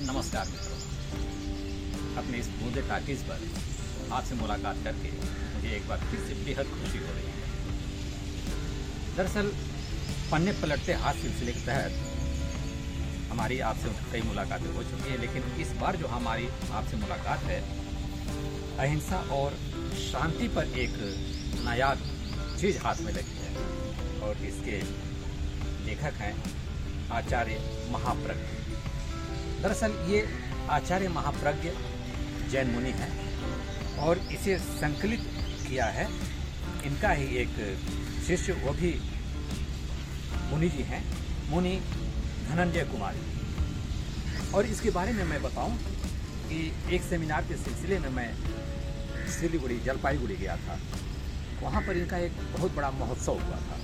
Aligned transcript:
नमस्कार 0.00 0.48
मित्रों। 0.48 0.78
अपने 2.16 2.38
इस 2.38 2.46
बूंदे 2.46 2.82
टाकिज 2.82 3.18
पर 3.18 3.48
आपसे 4.12 4.34
मुलाकात 4.34 4.76
करके 4.84 5.10
मुझे 5.54 5.76
एक 5.76 5.88
बार 5.88 5.98
फिर 5.98 6.20
से 6.20 6.34
बेहद 6.34 6.66
खुशी 6.66 6.98
हो 6.98 7.04
रही 7.04 7.24
है। 7.24 7.42
दरअसल, 9.16 9.52
पन्ने 10.32 10.52
पलटते 10.52 10.92
हाथ 10.92 11.14
सिलसिले 11.14 11.52
के 11.52 11.60
तहत 11.60 11.92
हमारी 13.30 13.60
आपसे 13.60 14.12
कई 14.12 14.20
मुलाकातें 14.20 14.72
हो 14.72 14.82
चुकी 14.82 15.10
हैं, 15.10 15.18
लेकिन 15.18 15.42
इस 15.42 15.68
बार 15.68 15.96
जो 15.96 16.06
हमारी 16.06 16.48
आपसे 16.72 16.96
मुलाकात 16.96 17.40
है, 17.42 17.60
अहिंसा 18.78 19.16
और 19.16 19.50
शांति 20.12 20.48
पर 20.48 20.64
एक 20.64 20.90
नायाब 21.64 21.98
चीज़ 22.60 22.78
हाथ 22.78 22.96
में 23.00 23.12
लगी 23.12 23.36
है। 23.36 23.56
और 24.20 24.36
इसके 24.36 24.82
लेखक 25.86 26.14
हैं 26.14 26.42
आचार्य 27.10 27.86
महाप्रज्ञ 27.90 28.42
दरअसल 29.64 29.92
ये 30.08 30.18
आचार्य 30.70 31.08
महाप्रज्ञ 31.08 31.70
जैन 32.50 32.70
मुनि 32.70 32.90
हैं 32.96 34.02
और 34.06 34.18
इसे 34.32 34.56
संकलित 34.58 35.20
किया 35.68 35.84
है। 35.98 36.04
इनका 36.86 37.10
ही 37.10 37.24
एक 37.42 37.54
शिष्य, 38.26 38.52
वो 38.64 38.72
भी 38.72 38.92
मुनि 40.50 40.68
जी 40.68 40.82
हैं, 40.90 41.02
मुनि 41.50 41.74
धनंजय 42.50 42.84
कुमार। 42.92 43.16
और 44.54 44.66
इसके 44.66 44.90
बारे 44.90 45.12
में 45.12 45.24
मैं 45.24 45.42
बताऊँ 45.42 45.78
कि 46.44 46.60
एक 46.96 47.02
सेमिनार 47.02 47.48
के 47.48 47.56
सिलसिले 47.56 47.98
में 47.98 48.08
मैं 48.10 48.28
सिलीगुड़ी, 49.38 49.80
जलपाईगुड़ी 49.80 50.36
गया 50.36 50.56
था। 50.56 50.78
वहाँ 51.62 51.82
पर 51.82 51.96
इनका 51.96 52.18
एक 52.28 52.40
बहुत 52.58 52.74
बड़ा 52.76 52.90
महोत्सव 53.00 53.40
हुआ 53.40 53.64
था। 53.66 53.82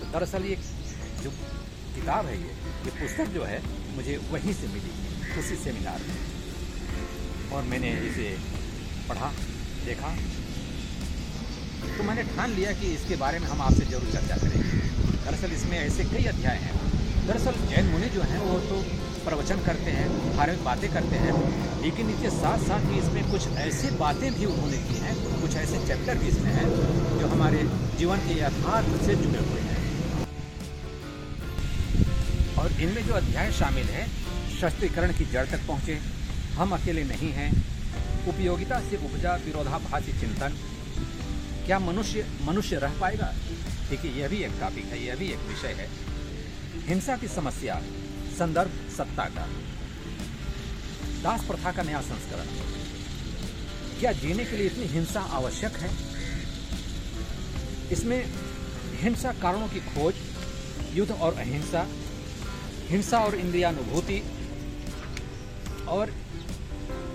तो 0.00 0.12
दरअसल 0.12 0.44
ये 0.44 0.56
जो 1.22 1.30
किताब 1.94 2.26
है 2.26 2.40
ये 2.42 2.54
ये 2.84 3.00
पुस्तक 3.00 3.34
जो 3.34 3.44
है 3.44 3.62
मुझे 3.96 4.16
वहीं 4.32 4.52
से 4.52 4.68
मिली, 4.68 4.92
उसी 5.40 5.56
सेमिनार 5.64 6.00
में। 6.08 7.50
और 7.52 7.62
मैंने 7.62 7.90
इसे 8.08 8.28
पढ़ा, 9.08 9.32
देखा। 9.86 10.14
तो 11.96 12.04
मैंने 12.04 12.22
ठान 12.22 12.50
लिया 12.50 12.72
कि 12.72 12.92
इसके 12.94 13.16
बारे 13.16 13.38
में 13.38 13.46
हम 13.48 13.62
आपसे 13.62 13.84
ज़रूर 13.84 14.12
चर्चा 14.12 14.36
करेंगे। 14.36 14.80
दरअसल 15.24 15.52
इसमें 15.52 15.78
ऐसे 15.78 16.04
कई 16.04 16.24
अध्याय 16.24 16.56
हैं। 16.56 16.76
दरअसल 17.26 17.58
जैन 17.70 17.86
मुनि 17.86 18.08
जो 18.08 18.22
हैं, 18.22 18.38
वो 18.40 18.58
तो 18.68 18.76
प्रवचन 19.24 19.60
करते 19.64 19.90
हैं, 19.90 20.08
धार्मिक 20.36 20.64
बातें 20.64 20.88
करते 20.92 21.16
हैं, 21.16 21.34
लेकिन 21.82 22.10
इसके 22.10 22.30
साथ 22.30 22.64
साथ 22.68 22.88
ही 22.92 22.98
इसमें 22.98 23.30
कुछ 23.30 23.46
ऐसी 23.64 23.90
बातें 23.96 24.32
भी 24.34 24.44
उन्होंने 24.44 24.78
की 24.78 24.96
हैं, 24.98 25.14
कुछ 25.42 25.56
ऐसे 25.56 25.86
चैप्टर 25.86 26.18
भी 26.18 26.28
इसमें 26.28 26.50
हैं, 26.52 26.66
जो 27.20 27.26
हमारे 27.26 27.62
जीवन 27.98 28.24
के 28.28 28.38
यथार्थ 28.40 29.04
से 29.06 29.14
जुड़े 29.14 29.44
हुए 29.50 29.60
हैं। 29.60 29.81
और 32.62 32.72
इनमें 32.72 33.06
जो 33.06 33.12
अध्याय 33.12 33.52
शामिल 33.52 33.86
है, 33.86 34.08
शस्त्रीकरण 34.60 35.12
की 35.12 35.24
जड़ 35.24 35.46
तक 35.46 35.66
पहुँचे। 35.66 35.94
हम 36.54 36.70
अकेले 36.70 37.04
नहीं 37.04 37.30
हैं। 37.30 37.52
उपयोगिता 38.26 38.80
से 38.80 38.96
उपजा, 38.96 39.36
विरोधाभासी 39.36 40.12
चिंतन। 40.12 40.56
क्या 41.66 41.78
मनुष्य 41.78 42.26
मनुष्य 42.42 42.76
रह 42.76 43.00
पाएगा? 43.00 43.34
देखिए, 43.90 44.10
यह 44.10 44.28
भी 44.28 44.36
एक 44.36 44.52
टॉपिक 44.60 44.84
है, 44.84 45.06
यह 45.06 45.16
भी 45.16 45.26
एक 45.26 45.38
विषय 45.38 45.68
है। 45.68 45.90
हिंसा 46.86 47.16
की 47.16 47.28
समस्या, 47.28 47.82
संदर्भ 48.38 48.70
सत्ता 48.96 49.24
का। 49.24 49.48
दास 51.22 51.44
प्रथा 51.44 51.72
का 51.72 51.82
नया 51.82 52.00
संस्करण। 52.00 52.46
क्या 54.00 54.12
जीने 54.12 54.44
के 54.44 54.56
लिए 54.56 54.66
इतनी 54.66 54.84
हिंसा 54.84 55.20
आवश्यक 55.20 55.76
है? 55.76 55.90
इसमें 57.92 58.32
हिंसा 58.94 59.32
कारणों 59.32 59.68
की 59.68 59.80
खोज, 59.80 60.14
युद्ध 60.94 61.12
और 61.12 61.34
अहिंसा 61.34 61.88
हिंसा 62.88 63.18
और 63.18 63.34
इंद्रियानुभूति। 63.34 64.22
और 65.88 66.14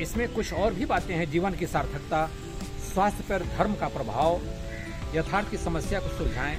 इसमें 0.00 0.34
कुछ 0.34 0.52
और 0.52 0.74
भी 0.74 0.84
बातें 0.84 1.14
हैं, 1.14 1.30
जीवन 1.30 1.54
की 1.54 1.66
सार्थकता, 1.66 2.30
स्वास्थ्य 2.92 3.24
पर 3.28 3.42
धर्म 3.42 3.74
का 3.74 3.88
प्रभाव, 3.88 4.40
यथार्थ 5.14 5.50
की 5.50 5.56
समस्या 5.56 6.00
को 6.00 6.08
सुलझाएँ, 6.08 6.56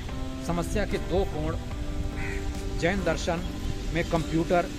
समस्या 0.47 0.85
के 0.85 0.97
दो 0.97 1.23
कोण, 1.23 1.57
जैन 2.79 3.03
दर्शन 3.03 3.43
में 3.93 4.09
कंप्यूटर, 4.09 4.69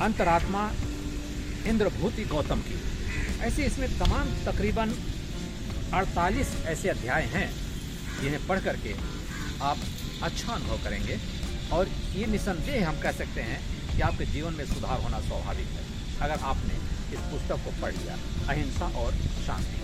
अंतरात्मा, 0.00 0.70
इंद्रभूति, 1.66 2.24
गौतम 2.24 2.60
की। 2.60 2.80
ऐसे 3.40 3.64
इसमें 3.64 3.98
तमाम 3.98 4.28
तकरीबन 4.44 4.92
48 5.94 6.54
ऐसे 6.66 6.88
अध्याय 6.88 7.22
हैं, 7.22 7.50
जिन्हें 8.20 8.46
पढ़ 8.46 8.60
करके 8.60 8.94
आप 9.62 9.78
अच्छा 10.22 10.52
अनुभव 10.52 10.76
करेंगे। 10.84 11.18
और 11.72 11.88
ये 11.88 12.26
निसंदेह 12.26 12.88
हम 12.88 13.00
कह 13.00 13.12
सकते 13.12 13.40
हैं 13.40 13.60
कि 13.96 14.00
आपके 14.00 14.26
जीवन 14.26 14.54
में 14.54 14.66
सुधार 14.66 15.00
होना 15.00 15.20
स्वाभाविक 15.20 15.66
है। 15.66 15.84
अगर 16.20 16.38
आपने 16.42 16.74
इस 17.14 17.20
पुस्तक 17.20 17.56
को 17.64 17.82
पढ़ 17.82 17.92
लिया, 17.92 18.18
अहिंसा 18.48 18.86
और 18.86 19.12
शांति। 19.46 19.76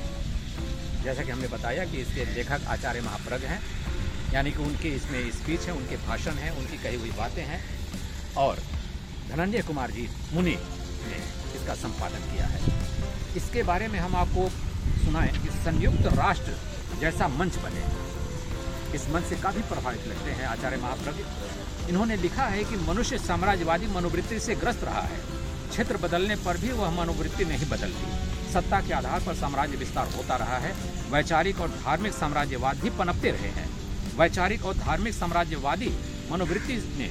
जैसा 1.04 1.22
कि 1.22 1.30
हमने 1.30 1.48
बताया 1.48 1.84
कि 1.84 1.96
इसके 1.96 2.24
लेखक 2.24 2.60
आचार्य 2.66 3.00
महाप्रज्ञ 3.00 3.46
हैं, 3.46 3.62
यानी 4.34 4.50
कि 4.50 4.58
उनके 4.58 4.88
इसमें 4.88 5.30
स्पीच 5.30 5.60
है, 5.60 5.72
उनके 5.72 5.96
भाषण 5.96 6.32
हैं, 6.32 6.50
उनकी 6.50 6.78
कही 6.78 6.96
हुई 6.96 7.10
बातें 7.10 7.44
हैं। 7.44 7.64
और 8.36 8.58
धनंजय 9.28 9.62
कुमार 9.62 9.90
जी 9.90 10.08
मुनि 10.32 10.56
ने 11.08 11.16
इसका 11.60 11.74
संपादन 11.74 12.18
किया 12.18 12.46
है। 12.46 12.60
इसके 13.36 13.62
बारे 13.62 13.88
में 13.88 13.98
हम 13.98 14.16
आपको 14.16 14.48
सुनाएँ 15.04 15.32
कि 15.32 15.48
संयुक्त 15.48 16.06
राष्ट्र 16.06 16.58
जैसा 17.00 17.28
मंच 17.28 17.56
बने। 17.56 18.12
इस 18.94 19.08
मंच 19.08 19.24
से 19.24 19.36
काफ़ी 19.36 19.62
प्रभावित 19.62 20.06
लगते 20.06 20.30
हैं 20.30 20.46
आचार्य 20.46 20.76
महाप्रज्ञ 20.76 21.24
इन्होंने 21.88 22.16
लिखा 22.16 22.44
है 22.44 22.64
कि 22.64 22.76
मनुष्य 22.76 23.18
साम्राज्यवादी 23.18 23.86
मनोवृत्ति 23.86 24.40
से 24.40 24.54
ग्रस्त 24.54 24.84
रहा 24.84 25.00
है। 25.00 25.18
क्षेत्र 25.70 25.96
बदलने 25.96 26.36
पर 26.36 26.56
भी 26.56 26.72
वह 26.72 26.90
मनोवृत्ति 26.90 27.44
नहीं 27.44 27.68
बदलती। 27.68 28.52
सत्ता 28.52 28.80
के 28.80 28.92
आधार 28.94 29.20
पर 29.20 29.34
साम्राज्य 29.34 29.76
विस्तार 29.76 30.12
होता 30.14 30.36
रहा 30.36 30.58
है। 30.58 30.72
वैचारिक 31.10 31.60
और 31.60 31.68
धार्मिक 31.68 32.12
साम्राज्यवाद 32.12 32.76
भी 32.76 32.90
पनपते 32.90 33.30
रहे 33.30 33.48
हैं। 33.48 33.68
वैचारिक 34.18 34.64
और 34.64 34.74
धार्मिक 34.76 35.14
साम्राज्यवादी 35.14 35.90
मनोवृत्ति 36.32 36.76
ने 36.98 37.10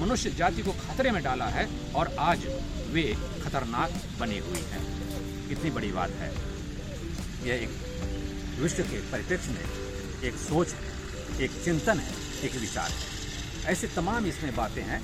मनुष्य 0.00 0.30
जाति 0.30 0.62
को 0.62 0.72
खतरे 0.72 1.10
में 1.10 1.22
डाला 1.22 1.46
है 1.46 1.68
और 1.94 2.14
आज 2.18 2.46
वे 2.92 3.02
खतरनाक 3.44 3.92
बनी 4.20 4.38
हुई 4.38 4.64
हैं। 4.70 5.48
कितनी 5.48 5.70
बड़ी 5.70 5.92
बात 5.92 6.10
है। 6.10 6.32
यह 7.44 7.54
एक 7.54 8.58
विश्व 8.60 8.82
के 8.82 9.00
परिप्रेक्ष्य 9.12 9.50
में 9.50 9.64
एक 10.24 10.34
सोच 10.34 10.68
है। 10.68 10.99
एक 11.38 11.50
चिंतन 11.64 11.98
है, 11.98 12.12
एक 12.44 12.54
विचार 12.56 12.90
है। 12.90 13.72
ऐसे 13.72 13.86
तमाम 13.86 14.26
इसमें 14.26 14.54
बातें 14.56 14.82
हैं, 14.82 15.00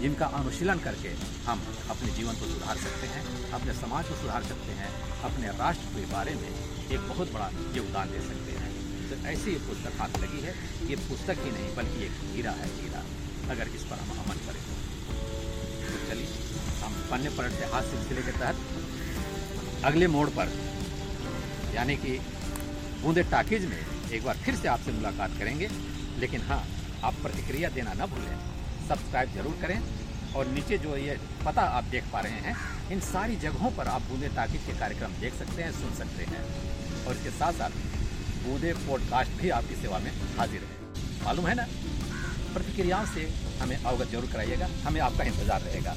जिनका 0.00 0.26
अनुशीलन 0.26 0.78
करके 0.78 1.08
हम 1.46 1.62
अपने 1.90 2.12
जीवन 2.12 2.34
को 2.34 2.46
सुधार 2.46 2.76
सकते 2.76 3.06
हैं, 3.06 3.50
अपने 3.50 3.74
समाज 3.74 4.08
को 4.08 4.14
सुधार 4.14 4.42
सकते 4.42 4.72
हैं, 4.72 4.90
अपने 5.22 5.48
राष्ट्र 5.58 5.86
के 5.96 6.06
बारे 6.12 6.34
में 6.34 6.48
एक 6.48 7.00
बहुत 7.00 7.32
बड़ा 7.32 7.50
योगदान 7.76 8.10
दे 8.10 8.20
सकते 8.20 8.52
हैं। 8.52 8.70
तो 9.10 9.16
ऐसी 9.28 9.50
ये 9.50 9.58
पुस्तक 9.58 10.00
हाथ 10.00 10.18
लगी 10.18 10.40
है, 10.40 10.54
ये 10.90 10.96
पुस्तक 10.96 11.36
ही 11.38 11.50
नहीं, 11.50 11.74
बल्कि 11.76 12.04
एक 12.04 12.12
हीरा 12.24 12.50
है, 12.50 12.68
हीरा। 12.76 13.04
अगर 13.50 13.68
इस 13.68 13.84
पर 13.84 13.96
हम 13.96 14.10
अमल 14.24 14.38
करें 14.46 14.62
तो। 14.62 14.74
चलिए, 16.10 16.28
हम 16.84 16.92
पन्ने 17.10 17.30
पलटते 17.30 17.64
हाथ 17.64 17.82
सिलसिले 17.82 18.22
के 18.22 18.32
तहत 18.32 19.84
अगले 19.84 20.06
मोड़ 20.06 20.28
पर, 20.28 20.52
यानी 21.74 21.96
कि 21.96 22.18
बूंदे 23.02 23.22
टाकिज 23.22 23.64
में 23.64 23.99
एक 24.10 24.24
बार 24.24 24.36
फिर 24.36 24.54
से 24.56 24.68
आपसे 24.68 24.92
मुलाकात 24.92 25.38
करेंगे। 25.38 25.68
लेकिन 26.18 26.40
हाँ 26.42 26.64
आप 27.04 27.14
प्रतिक्रिया 27.22 27.68
देना 27.70 27.92
न 27.94 28.06
भूलें। 28.06 28.38
सब्सक्राइब 28.88 29.34
ज़रूर 29.34 29.56
करें 29.62 29.80
और 30.36 30.46
नीचे 30.48 30.78
जो 30.78 30.96
ये 30.96 31.18
पता 31.46 31.62
आप 31.70 31.84
देख 31.92 32.04
पा 32.12 32.20
रहे 32.20 32.40
हैं, 32.40 32.56
इन 32.92 33.00
सारी 33.02 33.36
जगहों 33.36 33.70
पर 33.70 33.88
आप 33.88 34.02
बूंदे 34.02 34.28
ताकिद 34.36 34.60
के 34.66 34.78
कार्यक्रम 34.78 35.12
देख 35.20 35.34
सकते 35.34 35.62
हैं, 35.62 35.72
सुन 35.72 35.94
सकते 35.96 36.24
हैं। 36.24 36.42
और 37.04 37.16
इसके 37.16 37.30
साथ 37.30 37.52
साथ 37.52 37.70
बूंदे 38.44 38.72
पॉडकास्ट 38.86 39.40
भी 39.40 39.50
आपकी 39.50 39.74
सेवा 39.74 39.98
में 39.98 40.10
हाजिर 40.38 40.60
है। 40.60 41.24
मालूम 41.24 41.46
है 41.46 41.54
ना? 41.54 41.66
प्रतिक्रियाओं 42.54 43.06
से 43.06 43.28
हमें 43.60 43.76
अवगत 43.76 44.10
ज़रूर 44.10 44.30
कराइएगा। 44.32 44.68
हमें 44.84 45.00
आपका 45.00 45.24
इंतज़ार 45.24 45.60
रहेगा। 45.60 45.94